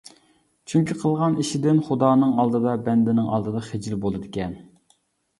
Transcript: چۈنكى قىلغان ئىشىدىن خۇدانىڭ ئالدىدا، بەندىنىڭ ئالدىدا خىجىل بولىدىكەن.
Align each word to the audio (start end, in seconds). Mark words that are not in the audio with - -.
چۈنكى 0.71 0.95
قىلغان 1.01 1.35
ئىشىدىن 1.41 1.81
خۇدانىڭ 1.89 2.31
ئالدىدا، 2.43 2.73
بەندىنىڭ 2.87 3.27
ئالدىدا 3.35 3.61
خىجىل 3.67 3.99
بولىدىكەن. 4.07 4.57